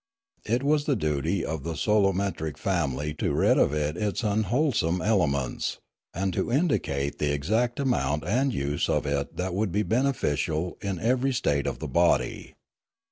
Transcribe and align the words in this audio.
It 0.45 0.63
was 0.63 0.85
the 0.85 0.95
duty 0.95 1.45
of 1.45 1.61
the 1.61 1.73
solometric 1.75 2.57
family 2.57 3.13
to 3.19 3.31
rid 3.33 3.51
it 3.57 3.57
of 3.59 3.71
its 3.71 4.23
unwholesome 4.23 4.99
elements, 4.99 5.77
and 6.11 6.33
to 6.33 6.51
indicate 6.51 7.19
the 7.19 7.31
exact 7.31 7.79
amount 7.79 8.23
and 8.25 8.51
use 8.51 8.89
of 8.89 9.05
it 9.05 9.37
that 9.37 9.53
would 9.53 9.71
be 9.71 9.83
beneficial 9.83 10.75
in 10.81 10.97
every 10.99 11.33
state 11.33 11.67
of 11.67 11.77
the 11.77 11.87
body. 11.87 12.55